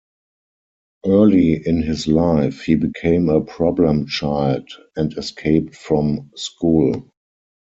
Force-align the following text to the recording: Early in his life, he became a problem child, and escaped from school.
Early 1.05 1.53
in 1.63 1.83
his 1.83 2.07
life, 2.07 2.63
he 2.63 2.73
became 2.73 3.29
a 3.29 3.39
problem 3.39 4.07
child, 4.07 4.67
and 4.95 5.15
escaped 5.15 5.75
from 5.75 6.31
school. 6.35 7.11